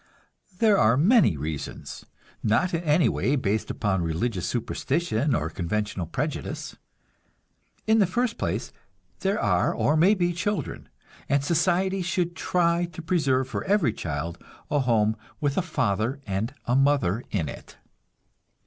There 0.57 0.79
are 0.79 0.97
many 0.97 1.37
reasons, 1.37 2.07
not 2.41 2.73
in 2.73 2.83
any 2.83 3.07
way 3.07 3.35
based 3.35 3.69
upon 3.69 4.01
religious 4.01 4.47
superstition 4.47 5.35
or 5.35 5.47
conventional 5.51 6.07
prejudice. 6.07 6.75
In 7.85 7.99
the 7.99 8.07
first 8.07 8.39
place, 8.39 8.73
there 9.19 9.39
are 9.39 9.71
or 9.71 9.95
may 9.95 10.15
be 10.15 10.33
children, 10.33 10.89
and 11.29 11.43
society 11.43 12.01
should 12.01 12.35
try 12.35 12.85
to 12.85 13.01
preserve 13.03 13.47
for 13.47 13.63
every 13.65 13.93
child 13.93 14.43
a 14.71 14.79
home 14.79 15.17
with 15.39 15.55
a 15.55 15.61
father 15.61 16.19
and 16.25 16.55
a 16.65 16.75
mother 16.75 17.23
in 17.29 17.47
it. 17.47 17.77